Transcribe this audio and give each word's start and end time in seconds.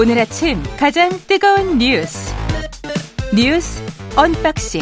오늘 0.00 0.18
아침 0.18 0.62
가장 0.78 1.10
뜨거운 1.28 1.76
뉴스 1.76 2.34
뉴스 3.36 3.82
언박싱 4.16 4.80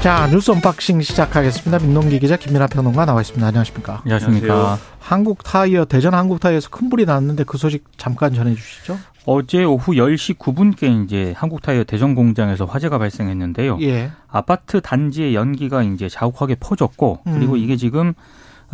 자 0.00 0.28
뉴스 0.30 0.52
언박싱 0.52 1.00
시작하겠습니다. 1.00 1.84
민동기 1.84 2.20
기자 2.20 2.36
김민아 2.36 2.68
평론가 2.68 3.04
나와 3.04 3.20
있습니다. 3.20 3.44
안녕하십니까? 3.44 4.02
안녕하십니까? 4.04 4.78
한국 5.00 5.42
타이어 5.42 5.86
대전 5.86 6.14
한국 6.14 6.38
타이어에서 6.38 6.70
큰 6.70 6.88
불이 6.88 7.04
났는데 7.04 7.42
그 7.42 7.58
소식 7.58 7.82
잠깐 7.96 8.32
전해 8.32 8.54
주시죠. 8.54 8.96
어제 9.26 9.64
오후 9.64 9.94
10시 9.94 10.38
9분께 10.38 11.04
이제 11.04 11.34
한국 11.36 11.62
타이어 11.62 11.82
대전 11.82 12.14
공장에서 12.14 12.64
화재가 12.64 12.96
발생했는데요. 12.98 13.78
예. 13.80 14.12
아파트 14.28 14.80
단지에 14.80 15.34
연기가 15.34 15.82
이제 15.82 16.08
자욱하게 16.08 16.54
퍼졌고 16.60 17.22
그리고 17.24 17.54
음. 17.54 17.58
이게 17.58 17.76
지금 17.76 18.14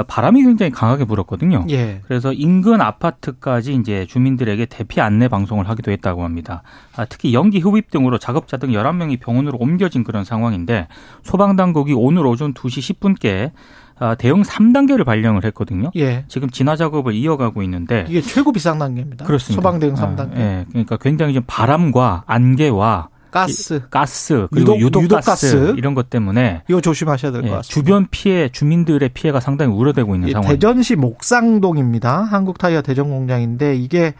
바람이 0.06 0.42
굉장히 0.42 0.70
강하게 0.70 1.04
불었거든요. 1.04 1.64
예. 1.70 2.00
그래서 2.06 2.32
인근 2.32 2.80
아파트까지 2.80 3.74
이제 3.74 4.06
주민들에게 4.06 4.66
대피 4.66 5.00
안내 5.00 5.28
방송을 5.28 5.68
하기도 5.68 5.90
했다고 5.90 6.24
합니다. 6.24 6.62
아, 6.96 7.04
특히 7.04 7.34
연기 7.34 7.58
흡입 7.58 7.90
등으로 7.90 8.18
작업자 8.18 8.56
등 8.56 8.70
11명이 8.70 9.20
병원으로 9.20 9.58
옮겨진 9.58 10.04
그런 10.04 10.24
상황인데 10.24 10.88
소방당국이 11.22 11.92
오늘 11.92 12.26
오전 12.26 12.54
2시 12.54 13.00
10분께 13.00 13.52
아, 13.98 14.14
대응 14.14 14.42
3단계를 14.42 15.04
발령을 15.04 15.44
했거든요. 15.44 15.90
예. 15.96 16.24
지금 16.26 16.48
진화 16.48 16.74
작업을 16.74 17.14
이어가고 17.14 17.62
있는데 17.64 18.06
이게 18.08 18.22
최고 18.22 18.50
비상 18.50 18.78
단계입니다. 18.78 19.26
그렇습니다. 19.26 19.60
소방 19.60 19.78
대응 19.78 19.92
아, 19.92 20.16
3단계. 20.16 20.36
예. 20.36 20.66
그러니까 20.70 20.96
굉장히 20.96 21.34
좀 21.34 21.42
바람과 21.46 22.24
안개와 22.26 23.08
가스. 23.30 23.82
가스 23.90 24.48
그리고 24.50 24.76
유독- 24.78 25.02
유독, 25.02 25.20
가스. 25.20 25.74
이런 25.76 25.94
것 25.94 26.10
때문에 26.10 26.62
이거 26.68 26.80
조심하셔야 26.80 27.32
될것 27.32 27.48
예, 27.50 27.54
같습니다. 27.56 27.72
주변 27.74 28.06
피해 28.10 28.48
주민들의 28.50 29.08
피해가 29.10 29.40
상당히 29.40 29.72
우려되고 29.72 30.14
있는 30.14 30.28
예, 30.28 30.32
상황입니다. 30.32 30.54
대전시 30.68 30.96
목상동입니다. 30.96 32.22
한국 32.24 32.58
타이어 32.58 32.82
대전 32.82 33.08
공장인데 33.10 33.76
이게 33.76 34.14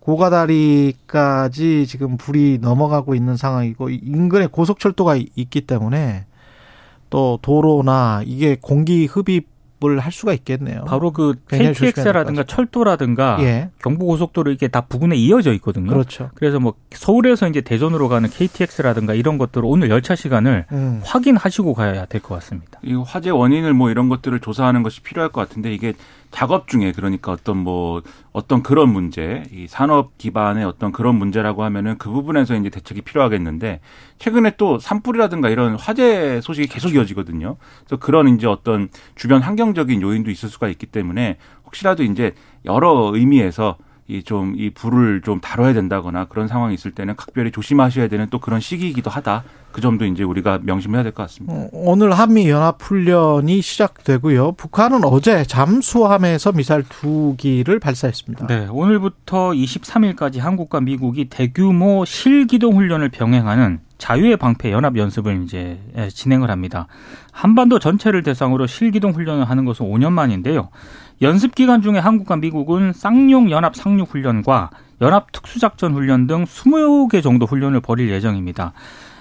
고가다리까지 0.00 1.86
지금 1.86 2.16
불이 2.16 2.58
넘어가고 2.60 3.14
있는 3.14 3.36
상황이고 3.36 3.90
인근에 3.90 4.46
고속철도가 4.46 5.16
이- 5.16 5.28
있기 5.36 5.62
때문에 5.62 6.24
또 7.10 7.38
도로나 7.42 8.22
이게 8.24 8.56
공기 8.60 9.06
흡입 9.06 9.46
을 9.84 9.98
할 10.00 10.10
수가 10.10 10.32
있겠네요. 10.32 10.84
바로 10.86 11.12
그 11.12 11.34
KTX라든가 11.48 12.42
철도라든가 12.42 13.36
예. 13.40 13.70
경부고속도로 13.80 14.50
이게 14.50 14.66
다 14.68 14.80
부근에 14.80 15.14
이어져 15.16 15.52
있거든요. 15.54 15.88
그렇죠. 15.88 16.30
그래서 16.34 16.58
뭐 16.58 16.74
서울에서 16.90 17.48
이제 17.48 17.60
대전으로 17.60 18.08
가는 18.08 18.28
KTX라든가 18.28 19.14
이런 19.14 19.38
것들을 19.38 19.64
오늘 19.66 19.90
열차 19.90 20.16
시간을 20.16 20.66
음. 20.72 21.00
확인하시고 21.04 21.74
가야 21.74 22.06
될 22.06 22.20
것 22.20 22.34
같습니다. 22.34 22.80
이 22.82 22.92
화재 22.94 23.30
원인을 23.30 23.72
뭐 23.74 23.90
이런 23.90 24.08
것들을 24.08 24.40
조사하는 24.40 24.82
것이 24.82 25.00
필요할 25.02 25.30
것 25.30 25.40
같은데 25.48 25.72
이게 25.72 25.92
작업 26.30 26.68
중에 26.68 26.92
그러니까 26.92 27.32
어떤 27.32 27.58
뭐 27.58 28.02
어떤 28.32 28.62
그런 28.62 28.92
문제, 28.92 29.44
이 29.52 29.66
산업 29.66 30.16
기반의 30.18 30.64
어떤 30.64 30.92
그런 30.92 31.16
문제라고 31.16 31.64
하면은 31.64 31.96
그 31.98 32.10
부분에서 32.10 32.54
이제 32.56 32.70
대책이 32.70 33.02
필요하겠는데 33.02 33.80
최근에 34.18 34.56
또 34.56 34.78
산불이라든가 34.78 35.48
이런 35.48 35.74
화재 35.76 36.40
소식이 36.40 36.68
계속 36.68 36.94
이어지거든요. 36.94 37.56
그래서 37.86 37.96
그런 38.00 38.28
이제 38.28 38.46
어떤 38.46 38.88
주변 39.14 39.42
환경적인 39.42 40.02
요인도 40.02 40.30
있을 40.30 40.48
수가 40.48 40.68
있기 40.68 40.86
때문에 40.86 41.38
혹시라도 41.64 42.02
이제 42.02 42.34
여러 42.64 43.10
의미에서 43.14 43.76
이 44.08 44.22
좀 44.24 44.54
이 44.56 44.70
불을 44.70 45.20
좀 45.22 45.40
다뤄야 45.40 45.74
된다거나 45.74 46.24
그런 46.26 46.48
상황이 46.48 46.74
있을 46.74 46.92
때는 46.92 47.14
각별히 47.16 47.50
조심하셔야 47.52 48.08
되는 48.08 48.26
또 48.30 48.38
그런 48.38 48.58
시기이기도 48.60 49.10
하다. 49.10 49.44
그 49.72 49.80
점도 49.82 50.06
이제 50.06 50.22
우리가 50.24 50.60
명심해야 50.62 51.02
될 51.02 51.12
것 51.12 51.22
같습니다. 51.24 51.54
어, 51.54 51.68
오늘 51.72 52.12
한미 52.12 52.48
연합 52.48 52.82
훈련이 52.82 53.60
시작되고요. 53.60 54.52
북한은 54.52 55.04
어제 55.04 55.44
잠수함에서 55.44 56.52
미사일 56.52 56.84
두 56.88 57.34
기를 57.36 57.78
발사했습니다. 57.78 58.46
네, 58.46 58.66
오늘부터 58.70 59.50
23일까지 59.50 60.38
한국과 60.38 60.80
미국이 60.80 61.26
대규모 61.26 62.04
실기동 62.06 62.76
훈련을 62.76 63.10
병행하는 63.10 63.80
자유의 63.98 64.36
방패 64.36 64.72
연합 64.72 64.96
연습을 64.96 65.42
이제 65.44 65.80
예, 65.96 66.08
진행을 66.08 66.50
합니다. 66.50 66.86
한반도 67.32 67.78
전체를 67.78 68.22
대상으로 68.22 68.66
실기동 68.66 69.12
훈련을 69.12 69.44
하는 69.44 69.64
것은 69.64 69.86
5년 69.86 70.12
만인데요. 70.12 70.70
연습 71.20 71.54
기간 71.54 71.82
중에 71.82 71.98
한국과 71.98 72.36
미국은 72.36 72.92
쌍용 72.92 73.50
연합 73.50 73.74
상륙 73.74 74.10
훈련과 74.10 74.70
연합 75.00 75.32
특수작전 75.32 75.94
훈련 75.94 76.26
등 76.26 76.44
20개 76.44 77.22
정도 77.22 77.44
훈련을 77.46 77.80
벌일 77.80 78.10
예정입니다. 78.10 78.72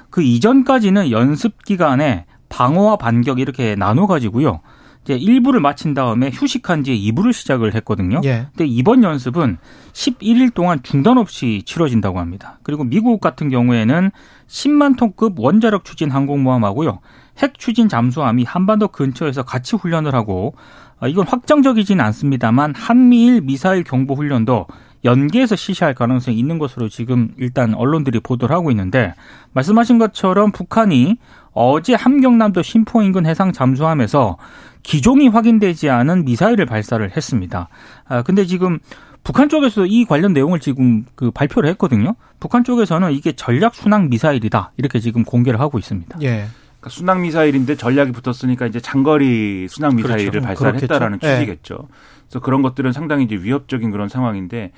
그 0.09 0.21
이전까지는 0.21 1.11
연습 1.11 1.63
기간에 1.65 2.25
방어와 2.49 2.97
반격 2.97 3.39
이렇게 3.39 3.75
나눠 3.75 4.07
가지고요. 4.07 4.61
이제 5.07 5.18
1부를 5.18 5.59
마친 5.59 5.94
다음에 5.94 6.29
휴식한 6.34 6.84
뒤에 6.84 6.97
2부를 6.97 7.31
시작을 7.31 7.73
했거든요. 7.75 8.19
예. 8.25 8.47
근데 8.51 8.66
이번 8.66 9.03
연습은 9.03 9.57
11일 9.94 10.53
동안 10.53 10.84
중단 10.84 11.18
없이 11.18 11.63
치러진다고 11.66 12.19
합니다. 12.19 12.59
그리고 12.63 12.84
미국 12.84 13.22
같은 13.22 13.50
경우에는 13.50 14.12
10만 14.47 14.97
톤급 14.97 15.40
원자력 15.40 15.85
추진 15.85 16.12
항공모함하고요. 16.12 17.00
핵 17.38 17.57
추진 17.57 17.88
잠수함이 17.88 18.44
한반도 18.44 18.90
근처에서 18.90 19.44
같이 19.44 19.78
훈련을 19.78 20.13
하고 20.13 20.56
아, 21.00 21.07
이건 21.07 21.25
확정적이지는 21.25 22.03
않습니다만 22.03 22.74
한미일 22.75 23.41
미사일 23.41 23.84
경보 23.84 24.16
훈련도 24.16 24.66
연계해서 25.06 25.56
실시할 25.56 25.94
가능성이 25.94 26.38
있는 26.38 26.57
것으로 26.59 26.89
지금 26.89 27.29
일단 27.38 27.74
언론들이 27.75 28.19
보도를 28.19 28.53
하고 28.53 28.72
있는데 28.72 29.13
말씀하신 29.53 30.00
것처럼 30.00 30.51
북한이 30.51 31.18
어제 31.53 31.94
함경남도 31.94 32.62
심포 32.62 33.01
인근 33.01 33.25
해상 33.25 33.51
잠수함에서 33.51 34.38
기종이 34.87 35.27
확인되지 35.27 35.89
않은 35.89 36.23
미사일을 36.23 36.65
발사를 36.65 37.11
했습니다. 37.13 37.67
아, 38.07 38.21
근데 38.21 38.45
지금 38.45 38.79
북한 39.21 39.49
쪽에서 39.49 39.85
이 39.85 40.05
관련 40.05 40.31
내용을 40.31 40.61
지금 40.61 41.03
그 41.13 41.29
발표를 41.29 41.69
했거든요. 41.71 42.15
북한 42.39 42.63
쪽에서는 42.63 43.11
이게 43.11 43.33
전략 43.33 43.75
순항 43.75 44.09
미사일이다. 44.09 44.71
이렇게 44.77 45.01
지금 45.01 45.25
공개를 45.25 45.59
하고 45.59 45.77
있습니다. 45.77 46.19
예. 46.21 46.45
그러니까 46.79 46.89
순항 46.89 47.21
미사일인데 47.21 47.75
전략이 47.75 48.13
붙었으니까 48.13 48.65
이제 48.65 48.79
장거리 48.79 49.67
순항 49.67 49.97
미사일을 49.97 50.41
그렇죠. 50.41 50.47
발사했다라는 50.47 51.19
그렇겠죠. 51.19 51.39
취지겠죠. 51.39 51.87
그래서 52.29 52.39
그런 52.39 52.61
것들은 52.61 52.93
상당히 52.93 53.25
이제 53.25 53.35
위협적인 53.35 53.91
그런 53.91 54.07
상황인데 54.07 54.71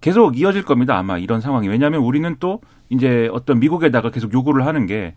계속 0.00 0.38
이어질 0.38 0.62
겁니다. 0.62 0.96
아마 0.96 1.18
이런 1.18 1.40
상황이. 1.40 1.66
왜냐하면 1.66 2.02
우리는 2.02 2.36
또 2.38 2.60
이제 2.88 3.28
어떤 3.32 3.58
미국에다가 3.58 4.12
계속 4.12 4.32
요구를 4.32 4.64
하는 4.64 4.86
게이 4.86 5.10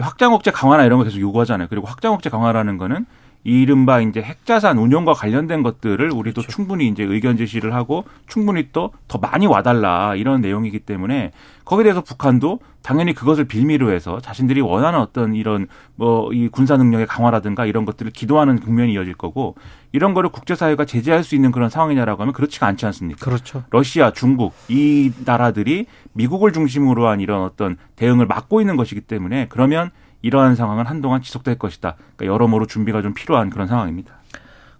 확장 0.00 0.34
억제 0.34 0.50
강화나 0.50 0.84
이런 0.84 0.98
거 0.98 1.04
계속 1.04 1.20
요구하잖아요. 1.20 1.68
그리고 1.70 1.86
확장 1.86 2.14
억제 2.14 2.30
강화라는 2.30 2.78
거는 2.78 3.06
이른바 3.44 4.00
이제 4.00 4.22
핵자산 4.22 4.78
운용과 4.78 5.14
관련된 5.14 5.62
것들을 5.62 6.10
우리도 6.12 6.42
그렇죠. 6.42 6.52
충분히 6.52 6.88
이제 6.88 7.02
의견 7.02 7.36
제시를 7.36 7.74
하고 7.74 8.04
충분히 8.26 8.68
또 8.72 8.92
더 9.08 9.18
많이 9.18 9.46
와달라 9.46 10.14
이런 10.14 10.40
내용이기 10.40 10.78
때문에 10.80 11.32
거기에 11.64 11.82
대해서 11.84 12.00
북한도 12.00 12.60
당연히 12.82 13.12
그것을 13.14 13.44
빌미로 13.44 13.92
해서 13.92 14.20
자신들이 14.20 14.60
원하는 14.60 14.98
어떤 15.00 15.34
이런 15.34 15.66
뭐 15.96 16.30
이 16.32 16.48
군사 16.48 16.76
능력의 16.76 17.06
강화라든가 17.06 17.66
이런 17.66 17.84
것들을 17.84 18.10
기도하는 18.12 18.58
국면이 18.60 18.92
이어질 18.94 19.14
거고 19.14 19.54
이런 19.92 20.14
거를 20.14 20.30
국제사회가 20.30 20.84
제재할 20.86 21.22
수 21.24 21.34
있는 21.34 21.52
그런 21.52 21.68
상황이냐라고 21.68 22.22
하면 22.22 22.32
그렇지가 22.32 22.66
않지 22.66 22.86
않습니까? 22.86 23.22
그렇죠. 23.24 23.64
러시아, 23.70 24.12
중국 24.12 24.54
이 24.68 25.12
나라들이 25.24 25.86
미국을 26.14 26.52
중심으로 26.52 27.06
한 27.08 27.20
이런 27.20 27.42
어떤 27.42 27.76
대응을 27.96 28.26
막고 28.26 28.60
있는 28.60 28.76
것이기 28.76 29.02
때문에 29.02 29.46
그러면 29.50 29.90
이러한 30.22 30.54
상황은 30.54 30.86
한동안 30.86 31.20
지속될 31.22 31.58
것이다. 31.58 31.96
그러니까 32.16 32.26
여러모로 32.26 32.66
준비가 32.66 33.02
좀 33.02 33.14
필요한 33.14 33.50
그런 33.50 33.66
상황입니다. 33.66 34.14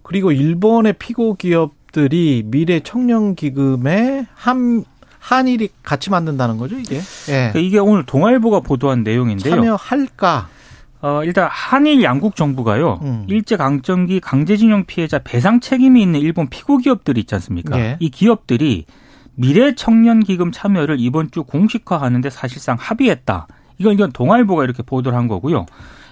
그리고 0.01 0.31
일본의 0.31 0.93
피고 0.93 1.35
기업들이 1.35 2.43
미래 2.45 2.79
청년 2.81 3.35
기금에 3.35 4.25
한 4.33 4.83
한일이 5.19 5.69
같이 5.83 6.09
만든다는 6.09 6.57
거죠, 6.57 6.77
이게. 6.77 6.97
예. 6.97 7.01
그러니까 7.31 7.59
이게 7.59 7.79
오늘 7.79 8.03
동아일보가 8.05 8.59
보도한 8.59 9.03
내용인데요. 9.03 9.55
참여할까? 9.55 10.49
어, 11.01 11.23
일단 11.23 11.47
한일 11.49 12.03
양국 12.03 12.35
정부가요. 12.35 12.99
음. 13.01 13.25
일제 13.27 13.55
강점기 13.55 14.19
강제징용 14.19 14.85
피해자 14.85 15.19
배상 15.19 15.59
책임이 15.61 16.01
있는 16.01 16.19
일본 16.19 16.47
피고 16.49 16.77
기업들이 16.77 17.21
있지 17.21 17.35
않습니까? 17.35 17.79
예. 17.79 17.97
이 17.99 18.09
기업들이 18.09 18.85
미래 19.35 19.75
청년 19.75 20.19
기금 20.19 20.51
참여를 20.51 20.97
이번 20.99 21.31
주 21.31 21.43
공식화하는데 21.43 22.29
사실상 22.29 22.77
합의했다. 22.79 23.47
이걸 23.77 23.93
이건 23.93 24.11
동아일보가 24.11 24.63
이렇게 24.63 24.83
보도를 24.83 25.17
한 25.17 25.27
거고요. 25.27 25.65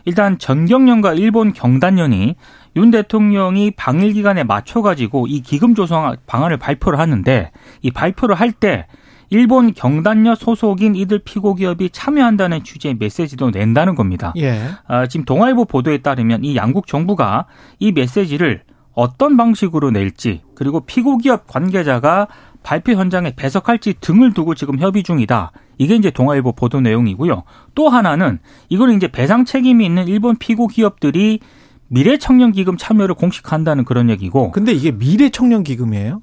일단 0.05 0.37
전경련과 0.37 1.13
일본 1.13 1.53
경단련이 1.53 2.35
윤 2.75 2.91
대통령이 2.91 3.71
방일 3.71 4.13
기간에 4.13 4.43
맞춰 4.43 4.81
가지고 4.81 5.27
이 5.27 5.41
기금 5.41 5.75
조성 5.75 6.15
방안을 6.25 6.57
발표를 6.57 6.99
하는데 6.99 7.51
이 7.81 7.91
발표를 7.91 8.35
할 8.35 8.51
때 8.51 8.87
일본 9.29 9.73
경단녀 9.73 10.35
소속인 10.35 10.95
이들 10.95 11.19
피고 11.19 11.55
기업이 11.55 11.89
참여한다는 11.91 12.63
취지의 12.65 12.97
메시지도 12.99 13.49
낸다는 13.49 13.95
겁니다. 13.95 14.33
예. 14.37 14.59
아, 14.87 15.07
지금 15.07 15.23
동아일보 15.23 15.65
보도에 15.65 15.99
따르면 15.99 16.43
이 16.43 16.57
양국 16.57 16.85
정부가 16.85 17.45
이 17.79 17.93
메시지를 17.93 18.63
어떤 18.93 19.37
방식으로 19.37 19.91
낼지 19.91 20.41
그리고 20.53 20.81
피고 20.81 21.17
기업 21.17 21.47
관계자가 21.47 22.27
발표 22.63 22.93
현장에 22.93 23.33
배석할지 23.35 23.95
등을 24.01 24.33
두고 24.33 24.55
지금 24.55 24.79
협의 24.79 25.03
중이다. 25.03 25.51
이게 25.77 25.95
이제 25.95 26.11
동아일보 26.11 26.53
보도 26.53 26.79
내용이고요. 26.79 27.43
또 27.73 27.89
하나는 27.89 28.39
이거는 28.69 28.95
이제 28.95 29.07
배상 29.07 29.45
책임이 29.45 29.85
있는 29.85 30.07
일본 30.07 30.35
피고 30.37 30.67
기업들이 30.67 31.39
미래 31.87 32.17
청년 32.17 32.51
기금 32.51 32.77
참여를 32.77 33.15
공식한다는 33.15 33.83
그런 33.83 34.09
얘기고 34.09 34.51
근데 34.51 34.71
이게 34.71 34.91
미래 34.91 35.29
청년 35.29 35.63
기금이에요? 35.63 36.21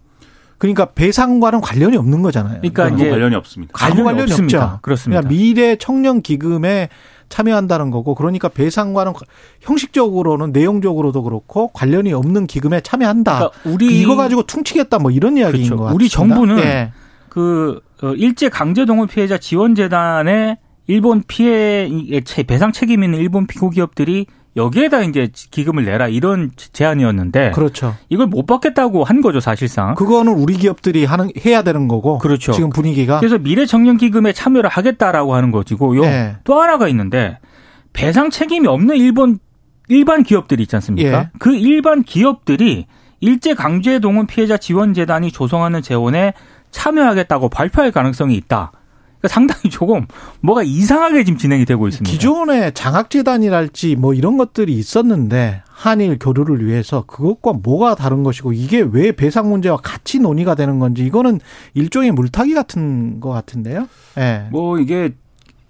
그러니까 0.59 0.87
배상과는 0.87 1.61
관련이 1.61 1.97
없는 1.97 2.23
거잖아요. 2.23 2.59
그러니까 2.61 2.89
이제 2.89 3.11
관련이 3.11 3.35
없습니다. 3.37 3.73
아무 3.75 4.03
관련이 4.03 4.23
없습니다. 4.33 4.65
없죠. 4.65 4.79
그렇습니다. 4.83 5.21
그러니까 5.21 5.29
미래 5.29 5.77
청년 5.77 6.21
기금에 6.21 6.89
참여한다는 7.29 7.91
거고 7.91 8.15
그러니까 8.15 8.49
배상과는 8.49 9.13
형식적으로는 9.61 10.53
내용적으로도 10.53 11.23
그렇고 11.23 11.69
관련이 11.69 12.13
없는 12.13 12.47
기금에 12.47 12.81
참여한다. 12.81 13.39
그러니까 13.39 13.59
우리 13.65 14.01
이거 14.01 14.17
가지고 14.17 14.43
퉁치겠다 14.45 14.99
뭐 14.99 15.11
이런 15.11 15.37
이야기인 15.37 15.65
그렇죠. 15.65 15.77
것 15.77 15.85
같습니다. 15.85 15.95
우리 15.95 16.09
정부는 16.09 16.59
예. 16.59 16.93
그 17.29 17.81
어, 18.03 18.13
일제 18.15 18.49
강제 18.49 18.85
동원 18.85 19.09
피해자 19.09 19.39
지원 19.39 19.75
재단에 19.75 20.59
일본 20.87 21.23
피해 21.27 21.89
배상 22.47 22.73
책임 22.73 23.05
있는 23.05 23.19
일본 23.19 23.47
피고 23.47 23.71
기업들이 23.71 24.27
여기에다 24.59 25.03
이제 25.03 25.31
기금을 25.33 25.85
내라 25.85 26.09
이런 26.09 26.51
제안이었는데 26.57 27.53
그렇죠. 27.53 27.95
이걸 28.09 28.27
못 28.27 28.47
받겠다고 28.47 29.05
한 29.05 29.23
거죠 29.23 29.41
사실상. 29.41 29.95
그거는 29.95 30.33
우리 30.33 30.57
기업들이 30.57 31.05
하는 31.05 31.31
해야 31.47 31.63
되는 31.63 31.89
거고. 31.89 32.19
그렇죠. 32.19 32.53
지금 32.53 32.71
분위기가 32.71 33.19
그래서 33.21 33.39
미래 33.39 33.65
청년 33.65 33.97
기금에 33.97 34.33
참여를 34.33 34.69
하겠다라고 34.69 35.35
하는 35.35 35.51
것이고요. 35.53 36.05
예. 36.05 36.37
또 36.45 36.61
하나가 36.61 36.89
있는데 36.89 37.39
배상 37.93 38.31
책임이 38.31 38.67
없는 38.67 38.97
일본 38.97 39.39
일반 39.89 40.23
기업들이 40.23 40.65
있지 40.65 40.77
않습니까? 40.77 41.19
예. 41.19 41.31
그 41.39 41.55
일반 41.55 42.03
기업들이 42.03 42.87
일제 43.21 43.55
강제 43.55 43.99
동원 43.99 44.27
피해자 44.27 44.57
지원 44.57 44.93
재단이 44.93 45.33
조성하는 45.33 45.83
재원에 45.83 46.35
참여하겠다고 46.71 47.49
발표할 47.49 47.93
가능성이 47.93 48.35
있다. 48.37 48.73
그러니까 49.21 49.29
상당히 49.29 49.69
조금 49.71 50.07
뭐가 50.41 50.63
이상하게 50.63 51.25
지금 51.25 51.39
진행이 51.39 51.65
되고 51.65 51.89
있습니다. 51.89 52.11
기존에 52.11 52.71
장학재단이랄지 52.71 53.97
뭐 53.97 54.15
이런 54.15 54.37
것들이 54.37 54.73
있었는데 54.75 55.63
한일 55.69 56.19
교류를 56.19 56.65
위해서 56.67 57.05
그것과 57.07 57.55
뭐가 57.63 57.95
다른 57.95 58.23
것이고 58.23 58.53
이게 58.53 58.81
왜 58.81 59.13
배상 59.13 59.49
문제와 59.49 59.79
같이 59.79 60.19
논의가 60.21 60.55
되는 60.55 60.79
건지 60.79 61.05
이거는 61.05 61.41
일종의 61.75 62.13
물타기 62.13 62.55
같은 62.55 63.21
것 63.21 63.31
같은데요. 63.31 63.89
예. 64.19 64.49
뭐 64.51 64.79
이게 64.79 65.15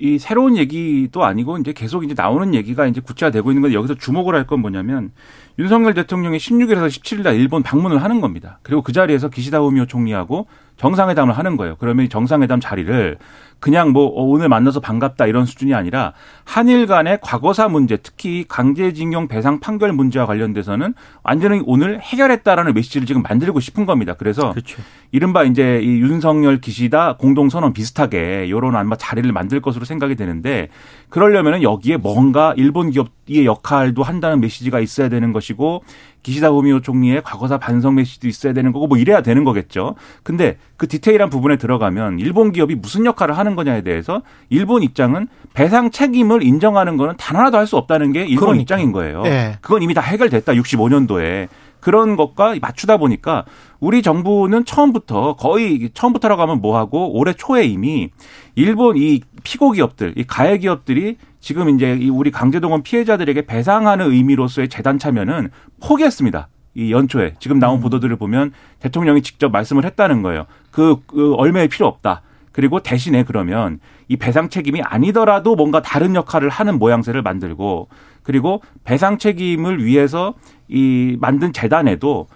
이 0.00 0.18
새로운 0.18 0.56
얘기도 0.56 1.24
아니고 1.24 1.58
이제 1.58 1.72
계속 1.72 2.04
이제 2.04 2.14
나오는 2.16 2.54
얘기가 2.54 2.86
이제 2.86 3.00
구체화되고 3.00 3.50
있는 3.50 3.62
건데 3.62 3.74
여기서 3.74 3.94
주목을 3.96 4.34
할 4.34 4.46
건 4.46 4.60
뭐냐면 4.60 5.10
윤석열 5.58 5.92
대통령이 5.92 6.38
16일에서 6.38 6.86
17일 6.86 7.22
날 7.22 7.34
일본 7.34 7.62
방문을 7.64 8.02
하는 8.02 8.20
겁니다. 8.20 8.60
그리고 8.62 8.82
그 8.82 8.92
자리에서 8.92 9.28
기시다 9.28 9.58
후미오 9.58 9.86
총리하고 9.86 10.46
정상회담을 10.78 11.36
하는 11.36 11.56
거예요. 11.56 11.76
그러면 11.78 12.06
이 12.06 12.08
정상회담 12.08 12.60
자리를 12.60 13.18
그냥 13.60 13.90
뭐 13.90 14.06
어, 14.06 14.22
오늘 14.22 14.48
만나서 14.48 14.80
반갑다 14.80 15.26
이런 15.26 15.44
수준이 15.44 15.74
아니라 15.74 16.12
한일 16.44 16.86
간의 16.86 17.18
과거사 17.20 17.68
문제, 17.68 17.96
특히 17.96 18.44
강제징용 18.48 19.26
배상 19.26 19.58
판결 19.58 19.92
문제와 19.92 20.26
관련돼서는 20.26 20.94
완전히 21.24 21.60
오늘 21.66 22.00
해결했다라는 22.00 22.74
메시지를 22.74 23.06
지금 23.06 23.22
만들고 23.22 23.58
싶은 23.58 23.84
겁니다. 23.84 24.14
그래서 24.14 24.52
그렇죠. 24.52 24.80
이른바 25.10 25.42
이제 25.42 25.80
이 25.82 26.00
윤석열 26.00 26.60
기시다 26.60 27.16
공동선언 27.16 27.72
비슷하게 27.72 28.46
이런 28.46 28.76
아마 28.76 28.94
자리를 28.96 29.30
만들 29.32 29.60
것으로 29.60 29.84
생각이 29.84 30.14
되는데 30.14 30.68
그러려면은 31.08 31.62
여기에 31.62 31.96
뭔가 31.96 32.54
일본 32.56 32.90
기업의 32.90 33.44
역할도 33.46 34.02
한다는 34.02 34.40
메시지가 34.40 34.78
있어야 34.80 35.08
되는 35.08 35.32
것이고 35.32 35.82
기시다 36.28 36.48
후미오 36.48 36.80
총리의 36.80 37.22
과거사 37.22 37.56
반성 37.56 37.94
메시지도 37.94 38.28
있어야 38.28 38.52
되는 38.52 38.70
거고 38.72 38.86
뭐 38.86 38.98
이래야 38.98 39.22
되는 39.22 39.44
거겠죠. 39.44 39.94
근데 40.22 40.58
그 40.76 40.86
디테일한 40.86 41.30
부분에 41.30 41.56
들어가면 41.56 42.18
일본 42.18 42.52
기업이 42.52 42.74
무슨 42.74 43.06
역할을 43.06 43.38
하는 43.38 43.56
거냐에 43.56 43.80
대해서 43.80 44.20
일본 44.50 44.82
입장은 44.82 45.28
배상 45.54 45.90
책임을 45.90 46.42
인정하는 46.42 46.98
거는 46.98 47.14
단 47.16 47.36
하나도 47.36 47.56
할 47.56 47.68
수 47.68 47.76
없다는 47.76 48.12
게 48.12 48.24
일본 48.24 48.40
그러니까. 48.40 48.62
입장인 48.62 48.92
거예요. 48.92 49.22
예. 49.26 49.58
그건 49.60 49.82
이미 49.82 49.92
다 49.92 50.00
해결됐다. 50.00 50.52
65년도에. 50.54 51.48
그런 51.80 52.16
것과 52.16 52.56
맞추다 52.60 52.96
보니까 52.96 53.44
우리 53.78 54.02
정부는 54.02 54.64
처음부터 54.64 55.36
거의 55.36 55.90
처음부터라고 55.92 56.40
하면 56.42 56.60
뭐하고 56.62 57.16
올해 57.18 57.34
초에 57.34 57.64
이미 57.64 58.10
일본 58.54 58.96
이 58.96 59.20
피고 59.44 59.70
기업들, 59.72 60.14
이 60.16 60.24
가해 60.24 60.58
기업들이 60.58 61.18
지금 61.40 61.68
이제 61.70 61.96
이 62.00 62.08
우리 62.08 62.30
강제동원 62.30 62.82
피해자들에게 62.82 63.46
배상하는 63.46 64.10
의미로서의 64.10 64.68
재단 64.68 64.98
참여는 64.98 65.50
포기했습니다. 65.82 66.48
이 66.74 66.92
연초에 66.92 67.34
지금 67.40 67.58
나온 67.58 67.80
보도들을 67.80 68.14
보면 68.16 68.52
대통령이 68.80 69.22
직접 69.22 69.50
말씀을 69.50 69.84
했다는 69.84 70.22
거예요. 70.22 70.46
그, 70.70 70.96
그 71.06 71.34
얼마에 71.34 71.68
필요 71.68 71.86
없다. 71.86 72.22
그리고 72.52 72.80
대신에 72.80 73.24
그러면 73.24 73.78
이 74.08 74.16
배상 74.16 74.48
책임이 74.48 74.82
아니더라도 74.82 75.54
뭔가 75.54 75.80
다른 75.80 76.14
역할을 76.14 76.48
하는 76.48 76.78
모양새를 76.78 77.22
만들고 77.22 77.88
그리고 78.22 78.62
배상 78.84 79.18
책임을 79.18 79.84
위해서 79.84 80.34
이 80.66 81.16
만든 81.20 81.52
재단에도 81.52 82.26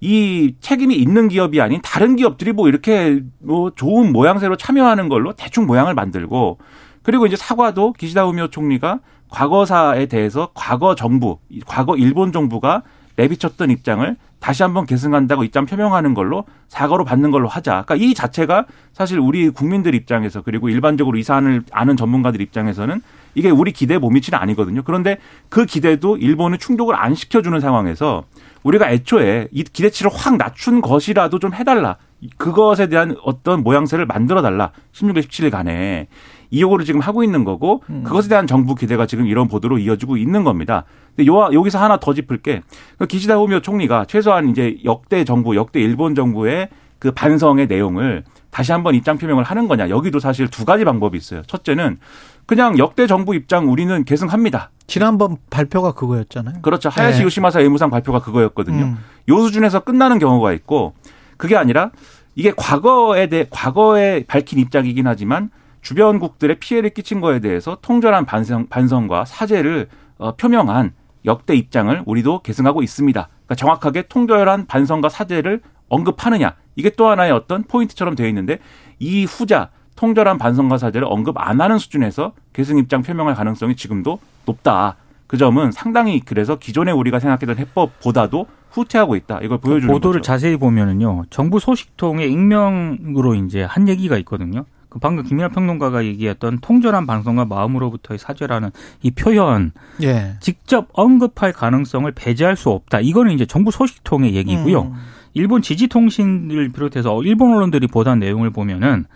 이 0.00 0.54
책임이 0.60 0.94
있는 0.94 1.28
기업이 1.28 1.60
아닌 1.60 1.80
다른 1.82 2.14
기업들이 2.14 2.52
뭐 2.52 2.68
이렇게 2.68 3.20
뭐 3.40 3.70
좋은 3.74 4.12
모양새로 4.12 4.56
참여하는 4.56 5.08
걸로 5.08 5.32
대충 5.32 5.66
모양을 5.66 5.94
만들고 5.94 6.58
그리고 7.04 7.26
이제 7.26 7.36
사과도 7.36 7.92
기시다 7.92 8.26
우미오 8.26 8.48
총리가 8.48 8.98
과거사에 9.28 10.06
대해서 10.06 10.48
과거 10.54 10.94
정부, 10.94 11.38
과거 11.66 11.96
일본 11.96 12.32
정부가 12.32 12.82
내비쳤던 13.16 13.70
입장을 13.70 14.16
다시 14.40 14.62
한번 14.62 14.84
계승한다고 14.84 15.44
입장 15.44 15.64
표명하는 15.64 16.12
걸로 16.12 16.44
사과로 16.68 17.04
받는 17.04 17.30
걸로 17.30 17.48
하자. 17.48 17.84
그러니까 17.86 17.94
이 17.96 18.12
자체가 18.12 18.66
사실 18.92 19.18
우리 19.18 19.48
국민들 19.48 19.94
입장에서 19.94 20.42
그리고 20.42 20.68
일반적으로 20.68 21.16
이 21.16 21.22
사안을 21.22 21.62
아는 21.70 21.96
전문가들 21.96 22.40
입장에서는 22.40 23.00
이게 23.34 23.50
우리 23.50 23.72
기대에 23.72 23.98
못 23.98 24.10
미치는 24.10 24.38
아니거든요. 24.38 24.82
그런데 24.82 25.18
그 25.48 25.64
기대도 25.64 26.18
일본은 26.18 26.58
충족을 26.58 26.94
안 26.94 27.14
시켜주는 27.14 27.58
상황에서 27.58 28.24
우리가 28.64 28.90
애초에 28.90 29.48
이 29.50 29.62
기대치를 29.62 30.10
확 30.12 30.36
낮춘 30.36 30.80
것이라도 30.80 31.38
좀 31.38 31.54
해달라. 31.54 31.96
그것에 32.36 32.88
대한 32.88 33.16
어떤 33.22 33.62
모양새를 33.62 34.06
만들어 34.06 34.42
달라. 34.42 34.72
16일, 34.92 35.22
17일 35.22 35.50
간에. 35.50 36.08
이 36.54 36.62
요구를 36.62 36.84
지금 36.84 37.00
하고 37.00 37.24
있는 37.24 37.42
거고 37.42 37.82
그것에 38.04 38.28
대한 38.28 38.46
정부 38.46 38.76
기대가 38.76 39.06
지금 39.06 39.26
이런 39.26 39.48
보도로 39.48 39.78
이어지고 39.78 40.16
있는 40.16 40.44
겁니다. 40.44 40.84
근데 41.16 41.26
요, 41.26 41.50
여기서 41.52 41.82
하나 41.82 41.96
더 41.96 42.14
짚을 42.14 42.42
게 42.42 42.62
기시다 43.08 43.34
후미오 43.34 43.58
총리가 43.58 44.04
최소한 44.04 44.48
이제 44.48 44.78
역대 44.84 45.24
정부, 45.24 45.56
역대 45.56 45.80
일본 45.80 46.14
정부의 46.14 46.68
그 47.00 47.10
반성의 47.10 47.66
내용을 47.66 48.22
다시 48.52 48.70
한번 48.70 48.94
입장 48.94 49.18
표명을 49.18 49.42
하는 49.42 49.66
거냐. 49.66 49.88
여기도 49.88 50.20
사실 50.20 50.46
두 50.46 50.64
가지 50.64 50.84
방법이 50.84 51.18
있어요. 51.18 51.42
첫째는 51.42 51.98
그냥 52.46 52.78
역대 52.78 53.08
정부 53.08 53.34
입장 53.34 53.68
우리는 53.68 54.04
계승합니다. 54.04 54.70
지난번 54.86 55.36
발표가 55.50 55.90
그거였잖아요. 55.92 56.62
그렇죠. 56.62 56.88
하야시 56.88 57.18
네. 57.18 57.24
요시마사 57.24 57.58
외무상 57.58 57.90
발표가 57.90 58.20
그거였거든요. 58.20 58.84
음. 58.84 58.98
요 59.28 59.40
수준에서 59.40 59.80
끝나는 59.80 60.20
경우가 60.20 60.52
있고 60.52 60.94
그게 61.36 61.56
아니라 61.56 61.90
이게 62.36 62.52
과거에 62.56 63.26
대해 63.26 63.46
과거에 63.50 64.22
밝힌 64.28 64.60
입장이긴 64.60 65.08
하지만 65.08 65.50
주변국들의 65.84 66.58
피해를 66.58 66.90
끼친 66.90 67.20
거에 67.20 67.38
대해서 67.38 67.78
통절한 67.80 68.24
반성 68.24 68.66
반성과 68.66 69.26
사죄를 69.26 69.88
어, 70.18 70.34
표명한 70.34 70.92
역대 71.26 71.54
입장을 71.54 72.02
우리도 72.06 72.42
계승하고 72.42 72.82
있습니다. 72.82 73.28
그러니까 73.28 73.54
정확하게 73.54 74.08
통절한 74.08 74.66
반성과 74.66 75.08
사죄를 75.08 75.60
언급하느냐 75.88 76.54
이게 76.74 76.90
또 76.90 77.08
하나의 77.08 77.32
어떤 77.32 77.62
포인트처럼 77.62 78.16
되어 78.16 78.26
있는데 78.28 78.58
이 78.98 79.24
후자 79.24 79.70
통절한 79.96 80.38
반성과 80.38 80.78
사죄를 80.78 81.06
언급 81.08 81.36
안 81.38 81.60
하는 81.60 81.78
수준에서 81.78 82.32
계승 82.52 82.78
입장 82.78 83.02
표명할 83.02 83.34
가능성이 83.34 83.76
지금도 83.76 84.18
높다. 84.46 84.96
그 85.26 85.36
점은 85.36 85.70
상당히 85.70 86.20
그래서 86.20 86.56
기존에 86.56 86.92
우리가 86.92 87.18
생각했던 87.18 87.58
해법보다도 87.58 88.46
후퇴하고 88.70 89.16
있다. 89.16 89.40
이걸 89.42 89.58
보여주는 89.58 89.92
보도를 89.92 90.20
거죠. 90.20 90.26
자세히 90.26 90.56
보면은요. 90.56 91.24
정부 91.30 91.60
소식통의 91.60 92.30
익명으로 92.32 93.34
이제 93.34 93.62
한 93.62 93.88
얘기가 93.88 94.16
있거든요. 94.18 94.64
그 94.94 95.00
방금 95.00 95.24
김민하 95.24 95.48
평론가가 95.48 96.04
얘기했던 96.04 96.60
통절한 96.60 97.04
반성과 97.04 97.46
마음으로부터의 97.46 98.16
사죄라는 98.16 98.70
이 99.02 99.10
표현 99.10 99.72
예. 100.04 100.36
직접 100.38 100.86
언급할 100.92 101.52
가능성을 101.52 102.12
배제할 102.12 102.54
수 102.54 102.70
없다. 102.70 103.00
이거는 103.00 103.32
이제 103.32 103.44
정부 103.44 103.72
소식통의 103.72 104.36
얘기고요. 104.36 104.82
음. 104.82 104.94
일본 105.32 105.62
지지통신을 105.62 106.68
비롯해서 106.68 107.20
일본 107.24 107.56
언론들이 107.56 107.88
보도한 107.88 108.20
내용을 108.20 108.50
보면은 108.50 109.06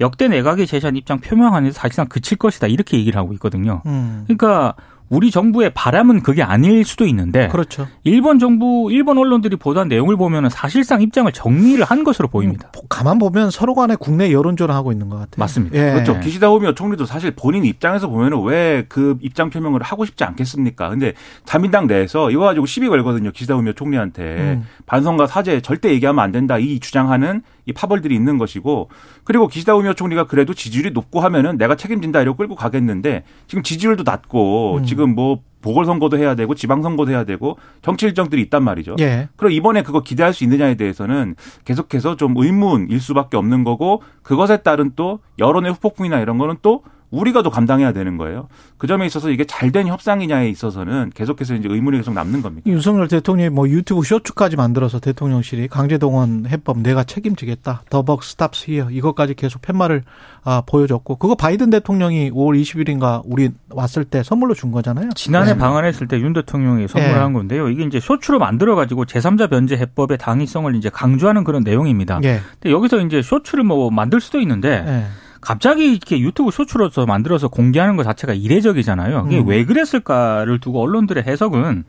역대 0.00 0.26
내각의 0.26 0.66
제시한 0.66 0.96
입장 0.96 1.20
표명 1.20 1.54
안에서 1.54 1.74
사실상 1.74 2.08
그칠 2.08 2.36
것이다 2.36 2.66
이렇게 2.66 2.98
얘기를 2.98 3.16
하고 3.16 3.32
있거든요. 3.34 3.82
음. 3.86 4.24
그러니까 4.26 4.74
우리 5.08 5.30
정부의 5.30 5.70
바람은 5.74 6.22
그게 6.22 6.42
아닐 6.42 6.84
수도 6.84 7.06
있는데 7.06 7.48
그렇죠. 7.48 7.86
일본 8.04 8.38
정부 8.38 8.88
일본 8.90 9.16
언론들이 9.18 9.56
보도한 9.56 9.88
내용을 9.88 10.16
보면은 10.16 10.50
사실상 10.50 11.00
입장을 11.02 11.30
정리를 11.32 11.82
한 11.84 12.04
것으로 12.04 12.28
보입니다. 12.28 12.70
음, 12.76 12.82
가만 12.88 13.18
보면 13.18 13.50
서로 13.50 13.74
간에 13.74 13.96
국내 13.96 14.32
여론전을 14.32 14.74
하고 14.74 14.92
있는 14.92 15.08
것 15.08 15.16
같아요. 15.16 15.36
맞습니다. 15.36 15.76
예. 15.78 15.92
그렇죠. 15.92 16.18
기시다 16.20 16.48
후미오 16.48 16.74
총리도 16.74 17.06
사실 17.06 17.30
본인 17.30 17.64
입장에서 17.64 18.08
보면은 18.08 18.42
왜 18.42 18.78
그 18.88 19.18
입장 19.22 19.50
표명을 19.50 19.82
하고 19.82 20.04
싶지 20.04 20.24
않겠습니까? 20.24 20.88
근데 20.90 21.12
자민당 21.44 21.86
내에서 21.86 22.30
이거 22.30 22.40
가지고 22.42 22.66
시비 22.66 22.88
걸거든요. 22.88 23.30
기시다 23.32 23.54
후미오 23.54 23.72
총리한테 23.74 24.22
음. 24.22 24.64
반성과 24.86 25.26
사죄 25.26 25.60
절대 25.60 25.90
얘기하면 25.90 26.22
안 26.22 26.32
된다. 26.32 26.58
이 26.58 26.80
주장하는 26.80 27.42
이 27.68 27.72
파벌들이 27.72 28.14
있는 28.14 28.38
것이고 28.38 28.88
그리고 29.24 29.46
기시다 29.46 29.74
후미오 29.74 29.92
총리가 29.92 30.24
그래도 30.24 30.54
지지율이 30.54 30.92
높고 30.92 31.20
하면은 31.20 31.58
내가 31.58 31.76
책임진다 31.76 32.22
이러고 32.22 32.38
끌고 32.38 32.54
가겠는데 32.54 33.24
지금 33.46 33.62
지지율도 33.62 34.04
낮고 34.04 34.78
음. 34.78 34.84
지금 34.84 35.14
뭐 35.14 35.40
보궐선거도 35.60 36.16
해야 36.16 36.34
되고 36.34 36.54
지방선거도 36.54 37.10
해야 37.10 37.24
되고 37.24 37.58
정치 37.82 38.06
일정들이 38.06 38.40
있단 38.42 38.62
말이죠. 38.64 38.96
예. 39.00 39.28
그럼 39.36 39.52
이번에 39.52 39.82
그거 39.82 40.00
기대할 40.00 40.32
수 40.32 40.44
있느냐에 40.44 40.76
대해서는 40.76 41.34
계속해서 41.66 42.16
좀 42.16 42.34
의문일 42.36 43.00
수밖에 43.00 43.36
없는 43.36 43.64
거고 43.64 44.02
그것에 44.22 44.58
따른 44.58 44.92
또 44.96 45.18
여론의 45.38 45.72
후폭풍이나 45.72 46.20
이런 46.20 46.38
거는 46.38 46.56
또 46.62 46.82
우리가 47.10 47.42
더 47.42 47.50
감당해야 47.50 47.92
되는 47.92 48.16
거예요. 48.18 48.48
그 48.76 48.86
점에 48.86 49.06
있어서 49.06 49.30
이게 49.30 49.44
잘 49.44 49.68
된 49.68 49.86
협상이냐에 49.86 50.48
있어서는 50.48 51.10
계속해서 51.14 51.54
이제 51.54 51.68
의문이 51.70 51.98
계속 51.98 52.14
남는 52.14 52.40
겁니다. 52.40 52.70
윤석열 52.70 53.06
대통령이 53.06 53.50
뭐 53.50 53.68
유튜브 53.68 54.02
쇼츠까지 54.02 54.56
만들어서 54.56 54.98
대통령실이 54.98 55.68
강제동원 55.68 56.46
해법 56.48 56.78
내가 56.78 57.04
책임지겠다. 57.04 57.82
The 57.90 58.05
buck 58.05 58.24
stops 58.24 58.70
here 58.70 58.88
이것까지 58.90 59.34
계속 59.34 59.60
팻말을 59.60 60.04
아, 60.44 60.62
보여줬고 60.66 61.16
그거 61.16 61.34
바이든 61.34 61.68
대통령이 61.68 62.30
5월 62.30 62.58
20일인가 62.62 63.20
우리 63.26 63.50
왔을 63.70 64.04
때 64.04 64.22
선물로 64.22 64.54
준 64.54 64.72
거잖아요. 64.72 65.10
지난해 65.14 65.52
네. 65.52 65.58
방한했을 65.58 66.08
때 66.08 66.18
윤 66.18 66.32
대통령이 66.32 66.88
선물한 66.88 67.30
예. 67.30 67.32
건데요. 67.34 67.68
이게 67.68 67.84
이제 67.84 68.00
쇼츠로 68.00 68.38
만들어 68.38 68.74
가지고 68.74 69.04
제3자 69.04 69.50
변제 69.50 69.76
해법의 69.76 70.16
당위성을 70.18 70.74
이제 70.76 70.88
강조하는 70.88 71.44
그런 71.44 71.62
내용입니다. 71.62 72.20
예. 72.24 72.40
근데 72.60 72.72
여기서 72.74 73.00
이제 73.00 73.20
쇼츠를 73.22 73.64
뭐 73.64 73.90
만들 73.90 74.20
수도 74.20 74.40
있는데 74.40 74.84
예. 74.86 75.04
갑자기 75.40 75.90
이렇게 75.92 76.18
유튜브 76.20 76.50
쇼츠로서 76.50 77.06
만들어서 77.06 77.48
공개하는 77.48 77.96
것 77.96 78.04
자체가 78.04 78.34
이례적이잖아요. 78.34 79.26
이게 79.28 79.38
음. 79.40 79.46
왜 79.48 79.64
그랬을까를 79.64 80.58
두고 80.58 80.82
언론들의 80.82 81.22
해석은 81.24 81.84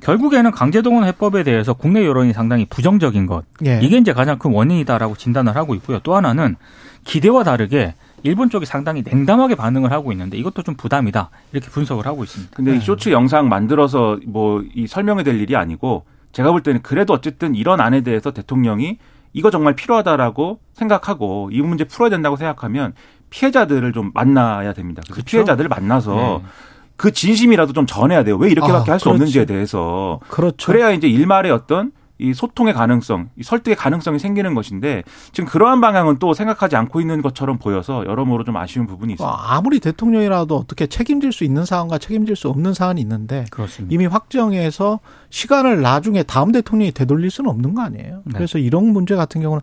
결국에는 0.00 0.50
강제동원 0.50 1.04
해법에 1.04 1.42
대해서 1.42 1.74
국내 1.74 2.04
여론이 2.06 2.32
상당히 2.32 2.64
부정적인 2.64 3.26
것. 3.26 3.44
예. 3.66 3.80
이게 3.82 3.98
이제 3.98 4.12
가장 4.12 4.38
큰 4.38 4.52
원인이다라고 4.52 5.14
진단을 5.16 5.54
하고 5.56 5.74
있고요. 5.74 6.00
또 6.02 6.16
하나는 6.16 6.56
기대와 7.04 7.44
다르게 7.44 7.94
일본 8.22 8.50
쪽이 8.50 8.66
상당히 8.66 9.02
냉담하게 9.02 9.54
반응을 9.54 9.92
하고 9.92 10.12
있는데 10.12 10.36
이것도 10.38 10.62
좀 10.62 10.74
부담이다. 10.74 11.30
이렇게 11.52 11.68
분석을 11.70 12.06
하고 12.06 12.24
있습니다. 12.24 12.52
근데 12.56 12.76
이 12.76 12.80
쇼츠 12.80 13.10
영상 13.10 13.48
만들어서 13.48 14.18
뭐 14.26 14.62
이 14.74 14.86
설명이 14.86 15.22
될 15.24 15.38
일이 15.40 15.54
아니고 15.56 16.04
제가 16.32 16.50
볼 16.50 16.62
때는 16.62 16.80
그래도 16.82 17.12
어쨌든 17.12 17.54
이런 17.54 17.80
안에 17.80 18.02
대해서 18.02 18.30
대통령이 18.30 18.98
이거 19.32 19.50
정말 19.50 19.74
필요하다라고 19.74 20.60
생각하고 20.72 21.50
이 21.52 21.60
문제 21.62 21.84
풀어야 21.84 22.10
된다고 22.10 22.36
생각하면 22.36 22.94
피해자들을 23.30 23.92
좀 23.92 24.10
만나야 24.14 24.72
됩니다. 24.72 25.02
그래서 25.04 25.14
그렇죠. 25.14 25.30
피해자들을 25.36 25.68
만나서 25.68 26.40
네. 26.42 26.48
그 26.96 27.12
진심이라도 27.12 27.72
좀 27.72 27.86
전해야 27.86 28.24
돼요. 28.24 28.36
왜 28.36 28.50
이렇게밖에 28.50 28.90
아, 28.90 28.94
할수 28.94 29.04
그렇지. 29.04 29.08
없는지에 29.08 29.44
대해서 29.46 30.20
그렇죠. 30.28 30.66
그래야 30.66 30.90
이제 30.90 31.08
일말의 31.08 31.52
어떤 31.52 31.92
이 32.20 32.34
소통의 32.34 32.74
가능성, 32.74 33.30
이 33.36 33.42
설득의 33.42 33.76
가능성이 33.76 34.18
생기는 34.18 34.54
것인데 34.54 35.02
지금 35.32 35.48
그러한 35.48 35.80
방향은 35.80 36.18
또 36.18 36.34
생각하지 36.34 36.76
않고 36.76 37.00
있는 37.00 37.22
것처럼 37.22 37.58
보여서 37.58 38.04
여러모로 38.06 38.44
좀 38.44 38.56
아쉬운 38.56 38.86
부분이 38.86 39.14
있습니다. 39.14 39.34
아, 39.34 39.56
아무리 39.56 39.80
대통령이라도 39.80 40.56
어떻게 40.56 40.86
책임질 40.86 41.32
수 41.32 41.44
있는 41.44 41.64
사안과 41.64 41.98
책임질 41.98 42.36
수 42.36 42.48
없는 42.48 42.74
사안이 42.74 43.00
있는데 43.00 43.46
그렇습니다. 43.50 43.94
이미 43.94 44.06
확정해서 44.06 45.00
시간을 45.30 45.80
나중에 45.80 46.22
다음 46.22 46.52
대통령이 46.52 46.92
되돌릴 46.92 47.30
수는 47.30 47.50
없는 47.50 47.74
거 47.74 47.82
아니에요. 47.82 48.22
네. 48.24 48.32
그래서 48.34 48.58
이런 48.58 48.86
문제 48.92 49.16
같은 49.16 49.40
경우는 49.40 49.62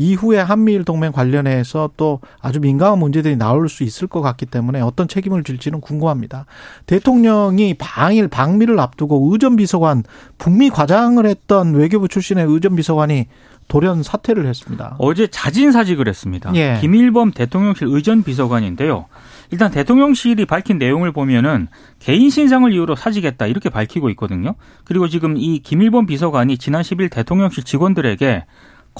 이후에 0.00 0.38
한미일 0.38 0.84
동맹 0.84 1.12
관련해서 1.12 1.90
또 1.98 2.20
아주 2.40 2.58
민감한 2.58 2.98
문제들이 2.98 3.36
나올 3.36 3.68
수 3.68 3.84
있을 3.84 4.08
것 4.08 4.22
같기 4.22 4.46
때문에 4.46 4.80
어떤 4.80 5.06
책임을 5.08 5.44
질지는 5.44 5.82
궁금합니다. 5.82 6.46
대통령이 6.86 7.74
방일 7.74 8.26
방미를 8.26 8.80
앞두고 8.80 9.30
의전비서관 9.30 10.04
북미 10.38 10.70
과장을 10.70 11.24
했던 11.26 11.74
외교부 11.74 12.08
출신의 12.08 12.46
의전비서관이 12.48 13.26
돌연 13.68 14.02
사퇴를 14.02 14.46
했습니다. 14.46 14.96
어제 14.98 15.26
자진사직을 15.26 16.08
했습니다. 16.08 16.50
예. 16.54 16.78
김일범 16.80 17.32
대통령실 17.32 17.86
의전 17.88 18.22
비서관인데요. 18.22 19.06
일단 19.52 19.70
대통령실이 19.70 20.46
밝힌 20.46 20.78
내용을 20.78 21.12
보면은 21.12 21.68
개인 21.98 22.30
신상을 22.30 22.72
이유로 22.72 22.96
사직했다 22.96 23.46
이렇게 23.46 23.68
밝히고 23.68 24.08
있거든요. 24.10 24.54
그리고 24.84 25.08
지금 25.08 25.36
이 25.36 25.58
김일범 25.60 26.06
비서관이 26.06 26.56
지난 26.56 26.82
10일 26.82 27.10
대통령실 27.10 27.64
직원들에게 27.64 28.44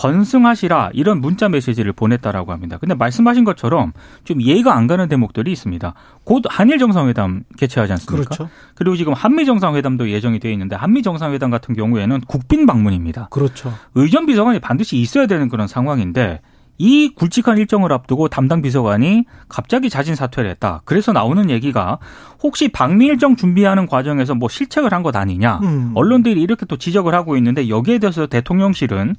건승하시라 0.00 0.90
이런 0.94 1.20
문자 1.20 1.48
메시지를 1.50 1.92
보냈다라고 1.92 2.52
합니다. 2.52 2.78
근데 2.78 2.94
말씀하신 2.94 3.44
것처럼 3.44 3.92
좀 4.24 4.40
이해가 4.40 4.74
안 4.74 4.86
가는 4.86 5.08
대목들이 5.08 5.52
있습니다. 5.52 5.92
곧 6.24 6.44
한일 6.48 6.78
정상회담 6.78 7.42
개최하지 7.58 7.92
않습니까? 7.92 8.24
그렇죠. 8.30 8.48
그리고 8.74 8.96
지금 8.96 9.12
한미 9.12 9.44
정상회담도 9.44 10.10
예정이 10.10 10.38
되어 10.40 10.52
있는데 10.52 10.74
한미 10.74 11.02
정상회담 11.02 11.50
같은 11.50 11.74
경우에는 11.74 12.22
국빈 12.22 12.64
방문입니다. 12.64 13.28
그렇죠. 13.30 13.74
의전 13.94 14.24
비서관이 14.24 14.60
반드시 14.60 14.96
있어야 14.96 15.26
되는 15.26 15.48
그런 15.50 15.68
상황인데 15.68 16.40
이 16.78 17.12
굵직한 17.14 17.58
일정을 17.58 17.92
앞두고 17.92 18.28
담당 18.28 18.62
비서관이 18.62 19.26
갑자기 19.50 19.90
자진 19.90 20.14
사퇴를 20.14 20.48
했다. 20.48 20.80
그래서 20.86 21.12
나오는 21.12 21.50
얘기가 21.50 21.98
혹시 22.42 22.68
방미 22.68 23.04
일정 23.04 23.36
준비하는 23.36 23.86
과정에서 23.86 24.34
뭐 24.34 24.48
실책을 24.48 24.94
한 24.94 25.02
것 25.02 25.14
아니냐. 25.14 25.58
음. 25.62 25.92
언론들이 25.94 26.40
이렇게 26.40 26.64
또 26.64 26.78
지적을 26.78 27.14
하고 27.14 27.36
있는데 27.36 27.68
여기에 27.68 27.98
대해서 27.98 28.26
대통령실은 28.26 29.10
어, 29.10 29.16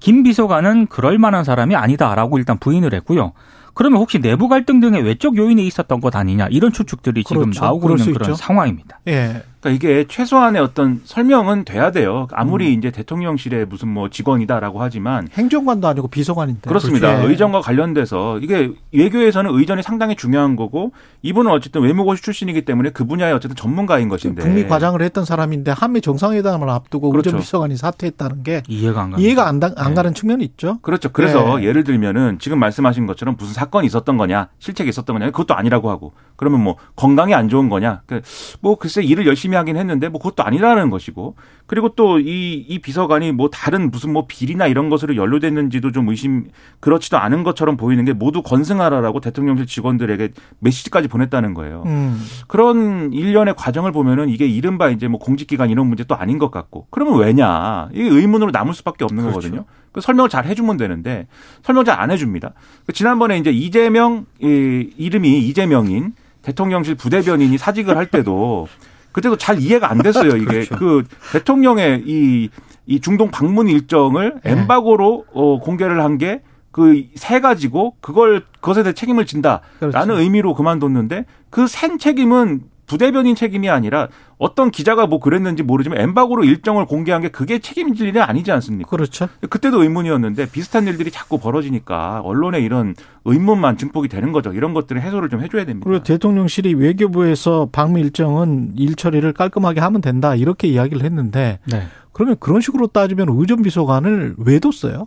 김 0.00 0.22
비서관은 0.22 0.86
그럴 0.86 1.18
만한 1.18 1.44
사람이 1.44 1.74
아니다라고 1.74 2.38
일단 2.38 2.58
부인을 2.58 2.94
했고요. 2.94 3.32
그러면 3.74 4.00
혹시 4.00 4.18
내부 4.18 4.48
갈등 4.48 4.80
등의 4.80 5.02
외적 5.02 5.36
요인이 5.36 5.66
있었던 5.66 6.00
것 6.00 6.14
아니냐 6.16 6.48
이런 6.50 6.72
추측들이 6.72 7.24
지금 7.24 7.42
그렇죠. 7.42 7.64
나오고 7.64 7.80
그럴 7.80 7.98
있는 7.98 8.04
수 8.04 8.12
그런 8.12 8.30
있죠. 8.30 8.34
상황입니다. 8.36 9.00
예. 9.08 9.42
그러니까 9.60 9.70
이게 9.88 10.06
최소한의 10.08 10.60
어떤 10.62 11.02
설명은 11.04 11.64
돼야 11.64 11.90
돼요. 11.90 12.26
아무리 12.32 12.68
음. 12.74 12.78
이제 12.78 12.90
대통령실의 12.90 13.66
무슨 13.66 13.88
뭐 13.88 14.08
직원이다라고 14.08 14.80
하지만 14.80 15.28
행정관도 15.32 15.86
아니고 15.86 16.08
비서관인데. 16.08 16.62
그렇습니다. 16.68 17.22
예. 17.22 17.26
의전과 17.26 17.60
관련돼서 17.60 18.38
이게 18.38 18.70
외교에서는 18.92 19.50
의전이 19.54 19.82
상당히 19.82 20.16
중요한 20.16 20.56
거고 20.56 20.92
이분은 21.22 21.50
어쨌든 21.52 21.82
외무고시 21.82 22.22
출신이기 22.22 22.64
때문에 22.64 22.90
그 22.90 23.04
분야의 23.04 23.34
어쨌든 23.34 23.54
전문가인 23.54 24.08
것인데 24.08 24.42
북미 24.42 24.66
과장을 24.66 25.00
했던 25.02 25.24
사람인데 25.26 25.72
한미 25.72 26.00
정상회담을 26.00 26.68
앞두고 26.70 27.10
그렇죠. 27.10 27.28
의전 27.28 27.40
비서관이 27.40 27.76
사퇴했다는 27.76 28.42
게 28.42 28.62
이해가 28.66 29.02
안 29.02 29.10
갑니다. 29.10 29.26
이해가 29.26 29.46
안, 29.46 29.60
다- 29.60 29.70
안 29.76 29.88
네. 29.90 29.94
가는 29.94 30.14
측면이 30.14 30.42
있죠. 30.44 30.78
그렇죠. 30.80 31.10
그래서 31.12 31.58
네. 31.58 31.64
예를 31.64 31.84
들면은 31.84 32.38
지금 32.40 32.58
말씀하신 32.58 33.06
것처럼 33.06 33.36
무슨 33.38 33.52
사건이 33.52 33.86
있었던 33.86 34.16
거냐, 34.16 34.48
실책이 34.58 34.88
있었던 34.88 35.14
거냐, 35.18 35.26
그것도 35.32 35.54
아니라고 35.54 35.90
하고, 35.90 36.12
그러면 36.36 36.62
뭐 36.64 36.76
건강이 36.96 37.34
안 37.34 37.48
좋은 37.50 37.68
거냐, 37.68 38.00
그뭐 38.06 38.76
글쎄 38.78 39.02
일을 39.02 39.26
열심히 39.26 39.49
하긴 39.56 39.76
했는데 39.76 40.08
뭐 40.08 40.20
그것도 40.20 40.42
아니라는 40.44 40.90
것이고, 40.90 41.36
그리고 41.66 41.90
또 41.90 42.18
이 42.18 42.66
이 42.68 42.78
비서관이 42.78 43.32
뭐 43.32 43.48
다른 43.50 43.90
무슨 43.90 44.12
뭐 44.12 44.26
비리나 44.28 44.66
이런 44.66 44.90
것으로 44.90 45.16
연루됐는지도 45.16 45.92
좀 45.92 46.08
의심 46.08 46.46
그렇지도 46.80 47.18
않은 47.18 47.42
것처럼 47.42 47.76
보이는 47.76 48.04
게 48.04 48.12
모두 48.12 48.42
건승하라라고 48.42 49.20
대통령실 49.20 49.66
직원들에게 49.66 50.30
메시지까지 50.60 51.08
보냈다는 51.08 51.54
거예요. 51.54 51.82
음. 51.86 52.20
그런 52.46 53.12
일련의 53.12 53.54
과정을 53.56 53.92
보면은 53.92 54.28
이게 54.28 54.46
이른바 54.46 54.90
이제 54.90 55.08
뭐 55.08 55.18
공직기관 55.18 55.70
이런 55.70 55.86
문제 55.86 56.04
또 56.04 56.14
아닌 56.14 56.38
것 56.38 56.50
같고 56.50 56.86
그러면 56.90 57.18
왜냐 57.18 57.88
이게 57.92 58.08
의문으로 58.08 58.50
남을 58.52 58.74
수밖에 58.74 59.04
없는 59.04 59.22
그렇죠. 59.24 59.40
거거든요. 59.40 59.64
그 59.92 60.00
설명을 60.00 60.28
잘 60.28 60.44
해주면 60.46 60.76
되는데 60.76 61.26
설명 61.62 61.84
잘 61.84 61.98
안 62.00 62.10
해줍니다. 62.10 62.52
그 62.86 62.92
지난번에 62.92 63.36
이제 63.38 63.50
이재명 63.50 64.26
이, 64.40 64.90
이름이 64.96 65.38
이재명인 65.48 66.12
대통령실 66.42 66.94
부대변인이 66.94 67.58
사직을 67.58 67.96
할 67.96 68.06
때도 68.06 68.68
그때도 69.12 69.36
잘 69.36 69.58
이해가 69.60 69.90
안 69.90 69.98
됐어요. 69.98 70.36
이게 70.36 70.44
그렇죠. 70.66 70.76
그 70.76 71.04
대통령의 71.32 72.02
이, 72.06 72.48
이 72.86 73.00
중동 73.00 73.30
방문 73.30 73.68
일정을 73.68 74.40
네. 74.44 74.52
엠바고로 74.52 75.24
어, 75.32 75.60
공개를 75.60 76.02
한 76.02 76.18
게 76.18 76.40
그 76.72 77.04
세 77.16 77.40
가지고 77.40 77.96
그걸 78.00 78.44
그것에 78.60 78.84
대해 78.84 78.92
책임을 78.92 79.26
진다라는 79.26 79.62
그렇죠. 79.80 80.12
의미로 80.20 80.54
그만뒀는데 80.54 81.24
그센 81.50 81.98
책임은 81.98 82.62
부대변인 82.90 83.36
책임이 83.36 83.70
아니라 83.70 84.08
어떤 84.36 84.72
기자가 84.72 85.06
뭐 85.06 85.20
그랬는지 85.20 85.62
모르지만 85.62 86.00
엠바고로 86.00 86.42
일정을 86.42 86.86
공개한 86.86 87.22
게 87.22 87.28
그게 87.28 87.60
책임질 87.60 88.08
일이 88.08 88.20
아니지 88.20 88.50
않습니까? 88.50 88.90
그렇죠. 88.90 89.28
그때도 89.48 89.84
의문이었는데 89.84 90.50
비슷한 90.50 90.88
일들이 90.88 91.12
자꾸 91.12 91.38
벌어지니까 91.38 92.20
언론에 92.24 92.58
이런 92.58 92.96
의문만 93.24 93.76
증폭이 93.76 94.08
되는 94.08 94.32
거죠. 94.32 94.52
이런 94.52 94.74
것들을 94.74 95.00
해소를 95.00 95.28
좀 95.28 95.40
해줘야 95.40 95.64
됩니다. 95.64 95.88
그리고 95.88 96.02
대통령실이 96.02 96.74
외교부에서 96.74 97.68
방미 97.70 98.00
일정은 98.00 98.72
일 98.76 98.96
처리를 98.96 99.34
깔끔하게 99.34 99.78
하면 99.78 100.00
된다 100.00 100.34
이렇게 100.34 100.66
이야기를 100.66 101.04
했는데 101.04 101.60
네. 101.70 101.84
그러면 102.12 102.38
그런 102.40 102.60
식으로 102.60 102.88
따지면 102.88 103.28
의전 103.30 103.62
비서관을 103.62 104.34
왜 104.38 104.58
뒀어요? 104.58 105.06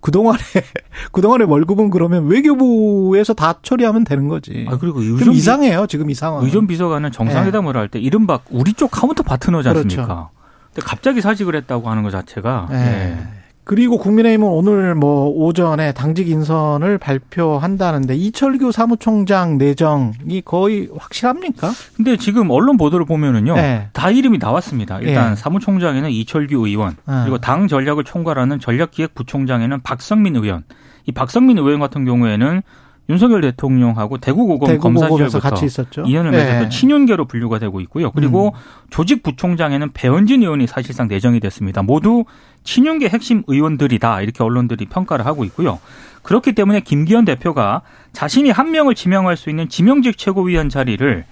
그동안에 0.00 0.38
그동안의 1.12 1.46
월급은 1.48 1.90
그러면 1.90 2.26
외교부에서 2.26 3.34
다 3.34 3.54
처리하면 3.62 4.04
되는 4.04 4.28
거지. 4.28 4.66
아 4.68 4.78
그리고 4.78 5.02
좀 5.02 5.32
이상해요 5.32 5.86
지금 5.86 6.10
이 6.10 6.14
상황. 6.14 6.44
의전 6.44 6.66
비서관은 6.66 7.12
정상회담을 7.12 7.76
할때 7.76 7.98
이른바 7.98 8.40
우리 8.50 8.72
쪽 8.72 8.90
카운터 8.90 9.22
파트너지 9.22 9.68
그렇죠. 9.68 9.80
않습니까? 9.84 10.30
근데 10.72 10.86
갑자기 10.86 11.20
사직을 11.20 11.56
했다고 11.56 11.88
하는 11.90 12.02
것 12.02 12.10
자체가 12.10 12.68
예. 12.72 12.76
예. 12.76 13.18
그리고 13.66 13.98
국민의힘은 13.98 14.46
오늘 14.46 14.94
뭐 14.94 15.28
오전에 15.28 15.92
당직 15.92 16.28
인선을 16.28 16.98
발표한다는데 16.98 18.14
이철규 18.14 18.70
사무총장 18.70 19.58
내정이 19.58 20.42
거의 20.44 20.88
확실합니까? 20.96 21.72
근데 21.96 22.16
지금 22.16 22.48
언론 22.50 22.76
보도를 22.76 23.06
보면은요. 23.06 23.56
네. 23.56 23.88
다 23.92 24.12
이름이 24.12 24.38
나왔습니다. 24.38 25.00
일단 25.00 25.32
예. 25.32 25.34
사무총장에는 25.34 26.10
이철규 26.10 26.64
의원, 26.64 26.94
아. 27.06 27.22
그리고 27.24 27.38
당 27.38 27.66
전략을 27.66 28.04
총괄하는 28.04 28.60
전략기획부총장에는 28.60 29.80
박성민 29.82 30.36
의원. 30.36 30.62
이 31.06 31.10
박성민 31.10 31.58
의원 31.58 31.80
같은 31.80 32.04
경우에는 32.04 32.62
윤석열 33.08 33.40
대통령하고 33.40 34.18
대구고검 34.18 34.68
대구고검에서 34.68 35.38
검사 35.38 35.38
같이 35.38 35.66
시절부터 35.66 35.66
있었죠. 35.66 36.02
인연을 36.06 36.32
네. 36.32 36.38
맺었던 36.38 36.70
친윤계로 36.70 37.26
분류가 37.26 37.58
되고 37.58 37.80
있고요. 37.82 38.10
그리고 38.10 38.48
음. 38.48 38.60
조직 38.90 39.22
부총장에는 39.22 39.92
배현진 39.92 40.42
의원이 40.42 40.66
사실상 40.66 41.06
내정이 41.06 41.38
됐습니다. 41.40 41.82
모두 41.82 42.24
친윤계 42.64 43.08
핵심 43.08 43.44
의원들이다 43.46 44.22
이렇게 44.22 44.42
언론들이 44.42 44.86
평가를 44.86 45.24
하고 45.24 45.44
있고요. 45.44 45.78
그렇기 46.22 46.52
때문에 46.52 46.80
김기현 46.80 47.24
대표가 47.24 47.82
자신이 48.12 48.50
한 48.50 48.72
명을 48.72 48.96
지명할 48.96 49.36
수 49.36 49.50
있는 49.50 49.68
지명직 49.68 50.18
최고위원 50.18 50.68
자리를 50.68 51.24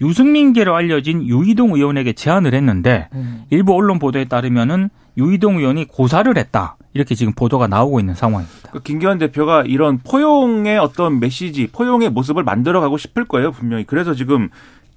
유승민계로 0.00 0.74
알려진 0.74 1.26
유이동 1.26 1.74
의원에게 1.74 2.12
제안을 2.12 2.54
했는데 2.54 3.08
음. 3.14 3.42
일부 3.50 3.74
언론 3.74 3.98
보도에 3.98 4.26
따르면은 4.26 4.90
유이동 5.16 5.58
의원이 5.58 5.88
고사를 5.88 6.36
했다 6.36 6.76
이렇게 6.92 7.14
지금 7.14 7.32
보도가 7.34 7.66
나오고 7.66 8.00
있는 8.00 8.14
상황입니다. 8.14 8.70
그 8.70 8.82
김기현 8.82 9.18
대표가 9.18 9.62
이런 9.66 9.98
포용의 9.98 10.78
어떤 10.78 11.20
메시지, 11.20 11.68
포용의 11.68 12.10
모습을 12.10 12.42
만들어가고 12.42 12.96
싶을 12.96 13.24
거예요 13.26 13.52
분명히. 13.52 13.84
그래서 13.84 14.14
지금 14.14 14.48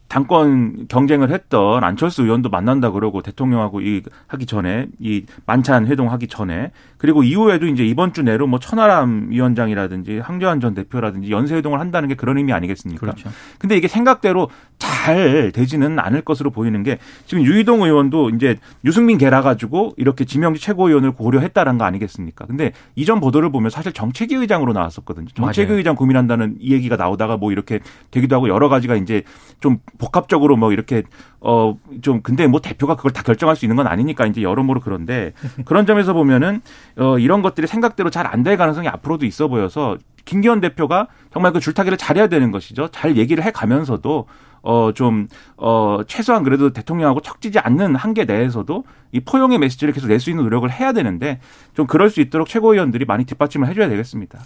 당권 0.09 0.87
경쟁을 0.87 1.29
했던 1.29 1.83
안철수 1.83 2.23
의원도 2.23 2.49
만난다 2.49 2.89
그러고 2.89 3.21
대통령하고 3.21 3.79
이 3.81 4.01
하기 4.27 4.47
전에 4.47 4.87
이 4.99 5.23
만찬 5.45 5.85
회동하기 5.85 6.27
전에 6.27 6.71
그리고 6.97 7.23
이후에도 7.23 7.67
이제 7.67 7.85
이번 7.85 8.11
주 8.11 8.23
내로 8.23 8.47
뭐 8.47 8.59
천하람 8.59 9.27
위원장이라든지 9.29 10.19
황교안 10.19 10.59
전 10.59 10.73
대표라든지 10.73 11.31
연쇄 11.31 11.55
회동을 11.55 11.79
한다는 11.79 12.09
게 12.09 12.15
그런 12.15 12.37
의미 12.37 12.51
아니겠습니까? 12.53 12.99
그렇죠. 12.99 13.29
근데 13.59 13.77
이게 13.77 13.87
생각대로 13.87 14.49
잘 14.79 15.51
되지는 15.53 15.99
않을 15.99 16.21
것으로 16.21 16.49
보이는 16.49 16.81
게 16.81 16.97
지금 17.25 17.45
유이동 17.45 17.83
의원도 17.83 18.31
이제 18.31 18.57
유승민 18.85 19.19
계라 19.19 19.41
가지고 19.41 19.93
이렇게 19.97 20.25
지명직 20.25 20.61
최고위원을 20.63 21.11
고려했다는 21.11 21.77
거 21.77 21.85
아니겠습니까? 21.85 22.47
근데 22.47 22.71
이전 22.95 23.19
보도를 23.19 23.51
보면 23.51 23.69
사실 23.69 23.93
정책위 23.93 24.33
의장으로 24.35 24.73
나왔었거든요. 24.73 25.27
정책위 25.35 25.67
맞아요. 25.67 25.77
의장 25.77 25.95
고민한다는 25.95 26.57
이 26.59 26.73
얘기가 26.73 26.95
나오다가 26.95 27.37
뭐 27.37 27.51
이렇게 27.51 27.79
되기도 28.09 28.35
하고 28.35 28.49
여러 28.49 28.69
가지가 28.69 28.95
이제 28.95 29.21
좀 29.59 29.77
복합적으로 29.99 30.55
뭐 30.57 30.71
이렇게 30.71 31.03
어 31.41 31.75
좀 32.01 32.21
근데 32.21 32.47
뭐 32.47 32.59
대표가 32.61 32.95
그걸 32.95 33.11
다 33.11 33.21
결정할 33.21 33.55
수 33.55 33.65
있는 33.65 33.75
건 33.75 33.85
아니니까 33.87 34.25
이제 34.25 34.41
여러모로 34.41 34.79
그런데 34.79 35.33
그런 35.65 35.85
점에서 35.85 36.13
보면은 36.13 36.61
어 36.97 37.19
이런 37.19 37.41
것들이 37.43 37.67
생각대로 37.67 38.09
잘 38.09 38.25
안 38.25 38.43
될 38.43 38.57
가능성이 38.57 38.87
앞으로도 38.87 39.25
있어 39.25 39.47
보여서 39.47 39.97
김기현 40.25 40.61
대표가 40.61 41.07
정말 41.33 41.51
그 41.53 41.59
줄타기를 41.59 41.97
잘해야 41.97 42.27
되는 42.27 42.51
것이죠. 42.51 42.87
잘 42.89 43.17
얘기를 43.17 43.43
해 43.43 43.51
가면서도 43.51 44.25
어 44.61 44.91
좀 44.93 45.27
어 45.57 45.99
최소한 46.07 46.43
그래도 46.43 46.71
대통령하고 46.71 47.21
척지지 47.21 47.59
않는 47.59 47.95
한계 47.95 48.25
내에서도 48.25 48.83
이 49.11 49.19
포용의 49.21 49.57
메시지를 49.57 49.93
계속 49.93 50.07
낼 50.07 50.19
수 50.19 50.29
있는 50.29 50.43
노력을 50.43 50.69
해야 50.71 50.93
되는데 50.93 51.39
좀 51.73 51.87
그럴 51.87 52.09
수 52.09 52.21
있도록 52.21 52.47
최고위원들이 52.47 53.05
많이 53.05 53.25
뒷받침을 53.25 53.67
해줘야 53.67 53.89
되겠습니다. 53.89 54.39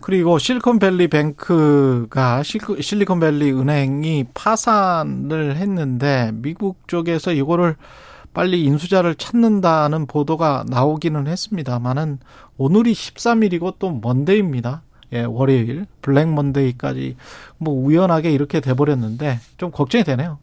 그리고 0.00 0.38
실리콘밸리 0.38 1.08
뱅크가 1.08 2.42
실리- 2.42 2.82
실리콘밸리 2.82 3.52
은행이 3.52 4.26
파산을 4.34 5.56
했는데 5.56 6.30
미국 6.34 6.86
쪽에서 6.88 7.32
이거를 7.32 7.76
빨리 8.34 8.62
인수자를 8.64 9.14
찾는다는 9.16 10.06
보도가 10.06 10.64
나오기는 10.68 11.26
했습니다만은 11.26 12.18
오늘이 12.56 12.92
13일이고 12.92 13.74
또 13.78 13.90
먼데이입니다. 14.02 14.82
예, 15.12 15.22
월요일 15.22 15.86
블랙 16.02 16.28
먼데이까지 16.28 17.16
뭐 17.58 17.74
우연하게 17.74 18.30
이렇게 18.30 18.60
돼 18.60 18.74
버렸는데 18.74 19.40
좀 19.56 19.70
걱정이 19.70 20.04
되네요. 20.04 20.38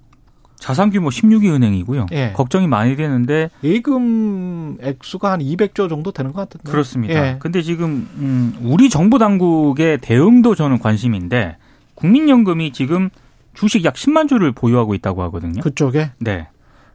자산 0.58 0.90
규모 0.90 1.10
16위 1.10 1.54
은행이고요. 1.54 2.08
예. 2.14 2.32
걱정이 2.34 2.68
많이 2.68 2.96
되는데 2.96 3.50
예금 3.64 4.78
액수가 4.82 5.32
한 5.32 5.40
200조 5.40 5.90
정도 5.90 6.12
되는 6.12 6.34
것 6.34 6.42
같은데. 6.42 6.72
그렇습니다. 6.72 7.14
예. 7.14 7.36
근데 7.40 7.62
지금 7.62 8.08
음, 8.18 8.58
우리 8.64 8.90
정부 8.90 9.20
당국의 9.20 10.00
대응도 10.00 10.56
저는 10.56 10.80
관심인데 10.80 11.58
국민연금이 11.94 12.72
지금 12.72 13.10
주식 13.54 13.86
약 13.86 13.94
10만 13.94 14.28
주를 14.28 14.52
보유하고 14.52 14.96
있다고 14.96 15.22
하거든요. 15.24 15.62
그쪽에 15.62 16.12
네. 16.20 16.48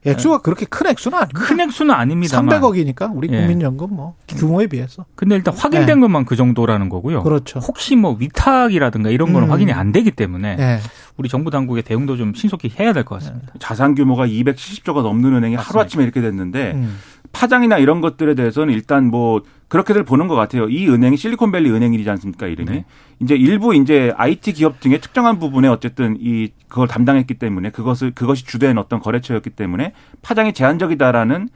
액수가 0.06 0.38
그렇게 0.38 0.64
큰 0.66 0.86
액수는 0.86 1.18
아닙니다. 1.18 1.40
큰 1.40 1.60
액수는 1.60 1.94
아닙니다만 1.94 2.60
300억이니까 2.60 3.10
우리 3.14 3.28
예. 3.30 3.38
국민연금 3.40 3.94
뭐 3.94 4.14
규모에 4.28 4.66
비해서. 4.66 5.04
근데 5.14 5.34
일단 5.36 5.54
확인된 5.54 5.96
네. 5.96 6.00
것만 6.00 6.24
그 6.24 6.36
정도라는 6.36 6.88
거고요. 6.88 7.22
그렇죠. 7.22 7.58
혹시 7.60 7.96
뭐 7.96 8.16
위탁이라든가 8.18 9.10
이런 9.10 9.32
거는 9.32 9.48
음. 9.48 9.52
확인이 9.52 9.72
안 9.72 9.92
되기 9.92 10.10
때문에 10.10 10.56
예. 10.58 10.78
우리 11.16 11.28
정부 11.28 11.50
당국의 11.50 11.82
대응도 11.82 12.16
좀 12.16 12.32
신속히 12.34 12.72
해야 12.78 12.92
될 12.94 13.04
것 13.04 13.16
같습니다. 13.16 13.52
자산 13.58 13.94
규모가 13.94 14.26
270조가 14.26 15.02
넘는 15.02 15.34
은행이 15.34 15.54
하루아침에 15.56 16.02
이렇게 16.02 16.20
됐는데 16.20 16.72
음. 16.72 16.98
파장이나 17.32 17.78
이런 17.78 18.00
것들에 18.00 18.34
대해서는 18.34 18.72
일단 18.74 19.06
뭐 19.06 19.42
그렇게들 19.70 20.02
보는 20.02 20.26
것 20.26 20.34
같아요. 20.34 20.68
이 20.68 20.88
은행이 20.88 21.16
실리콘밸리 21.16 21.70
은행이지 21.70 22.10
않습니까 22.10 22.48
이름이? 22.48 22.70
네. 22.70 22.84
이제 23.20 23.36
일부 23.36 23.72
이제 23.74 24.12
IT 24.16 24.52
기업 24.54 24.80
등의 24.80 25.00
특정한 25.00 25.38
부분에 25.38 25.68
어쨌든 25.68 26.16
이 26.20 26.48
그걸 26.68 26.88
담당했기 26.88 27.34
때문에 27.34 27.70
그것을 27.70 28.10
그것이 28.10 28.44
주된 28.44 28.78
어떤 28.78 28.98
거래처였기 28.98 29.50
때문에 29.50 29.92
파장이 30.22 30.54
제한적이다라는 30.54 31.48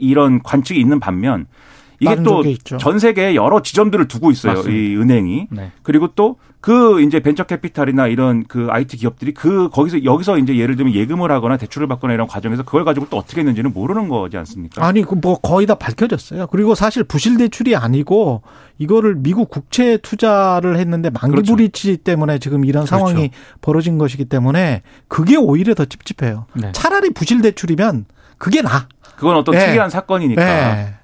이런 0.00 0.42
관측이 0.42 0.80
있는 0.80 0.98
반면 0.98 1.46
이게 2.00 2.22
또. 2.22 2.42
전 2.78 2.98
세계에 2.98 3.34
여러 3.34 3.62
지점들을 3.62 4.08
두고 4.08 4.30
있어요. 4.30 4.54
맞습니다. 4.54 4.76
이 4.78 4.96
은행이. 4.96 5.48
네. 5.50 5.70
그리고 5.82 6.08
또 6.14 6.36
그 6.66 7.00
이제 7.00 7.20
벤처 7.20 7.44
캐피탈이나 7.44 8.08
이런 8.08 8.42
그 8.42 8.66
IT 8.68 8.96
기업들이 8.96 9.32
그 9.32 9.68
거기서 9.70 10.02
여기서 10.02 10.36
이제 10.38 10.56
예를 10.56 10.74
들면 10.74 10.94
예금을 10.94 11.30
하거나 11.30 11.56
대출을 11.58 11.86
받거나 11.86 12.12
이런 12.12 12.26
과정에서 12.26 12.64
그걸 12.64 12.84
가지고 12.84 13.06
또 13.08 13.18
어떻게 13.18 13.40
했는지는 13.42 13.72
모르는 13.72 14.08
거지 14.08 14.36
않습니까? 14.36 14.84
아니 14.84 15.02
그 15.02 15.14
뭐 15.22 15.38
거의 15.38 15.64
다 15.66 15.76
밝혀졌어요. 15.76 16.48
그리고 16.48 16.74
사실 16.74 17.04
부실 17.04 17.36
대출이 17.36 17.76
아니고 17.76 18.42
이거를 18.78 19.14
미국 19.14 19.48
국채 19.48 19.96
투자를 19.98 20.76
했는데 20.76 21.08
만기 21.08 21.30
그렇죠. 21.36 21.52
불이치 21.52 21.98
때문에 21.98 22.40
지금 22.40 22.64
이런 22.64 22.84
그렇죠. 22.84 22.96
상황이 23.06 23.30
벌어진 23.60 23.96
것이기 23.96 24.24
때문에 24.24 24.82
그게 25.06 25.36
오히려 25.36 25.72
더 25.74 25.84
찝찝해요. 25.84 26.46
네. 26.54 26.72
차라리 26.72 27.10
부실 27.10 27.42
대출이면 27.42 28.06
그게 28.38 28.60
나. 28.60 28.88
그건 29.16 29.36
어떤 29.36 29.54
네. 29.54 29.66
특이한 29.66 29.88
사건이니까. 29.88 30.42
예. 30.42 30.94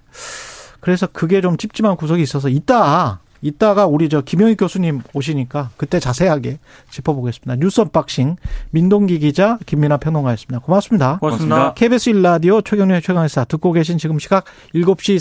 그래서 0.82 1.06
그게 1.06 1.40
좀 1.40 1.56
찝찝한 1.56 1.96
구석이 1.96 2.20
있어서 2.22 2.48
이따 2.48 3.20
이따가 3.40 3.86
우리 3.86 4.08
저 4.08 4.20
김영익 4.20 4.58
교수님 4.58 5.02
오시니까 5.14 5.70
그때 5.76 6.00
자세하게 6.00 6.58
짚어보겠습니다. 6.90 7.56
뉴스 7.56 7.80
언박싱 7.80 8.36
민동기 8.70 9.20
기자 9.20 9.58
김민아 9.64 9.98
평론가였습니다. 9.98 10.58
고맙습니다. 10.60 11.18
고맙습니다. 11.18 11.56
고맙습니다. 11.56 11.74
KBS 11.74 12.12
1라디오 12.12 12.64
최경영의 12.64 13.02
최강시사 13.02 13.44
듣고 13.44 13.72
계신 13.72 13.96
지금 13.96 14.18
시각 14.18 14.44
7시 14.74 15.18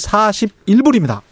41분입니다. 0.68 1.22